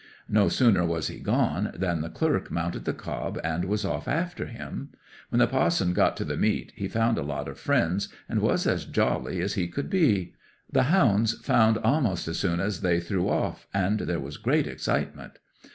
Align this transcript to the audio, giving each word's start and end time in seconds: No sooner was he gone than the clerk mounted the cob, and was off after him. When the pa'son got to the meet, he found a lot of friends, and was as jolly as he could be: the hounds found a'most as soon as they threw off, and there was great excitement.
No 0.29 0.49
sooner 0.49 0.83
was 0.83 1.09
he 1.09 1.19
gone 1.19 1.73
than 1.75 2.01
the 2.01 2.09
clerk 2.09 2.49
mounted 2.49 2.85
the 2.85 2.93
cob, 2.93 3.39
and 3.43 3.65
was 3.65 3.85
off 3.85 4.07
after 4.07 4.47
him. 4.47 4.89
When 5.29 5.37
the 5.37 5.45
pa'son 5.45 5.93
got 5.93 6.17
to 6.17 6.25
the 6.25 6.35
meet, 6.37 6.73
he 6.75 6.87
found 6.87 7.19
a 7.19 7.23
lot 7.23 7.47
of 7.47 7.59
friends, 7.59 8.07
and 8.27 8.41
was 8.41 8.65
as 8.65 8.85
jolly 8.85 9.41
as 9.41 9.53
he 9.53 9.67
could 9.67 9.91
be: 9.91 10.33
the 10.71 10.85
hounds 10.89 11.33
found 11.45 11.77
a'most 11.83 12.27
as 12.27 12.39
soon 12.39 12.59
as 12.59 12.81
they 12.81 12.99
threw 12.99 13.29
off, 13.29 13.67
and 13.75 13.99
there 13.99 14.19
was 14.19 14.37
great 14.37 14.65
excitement. 14.65 15.33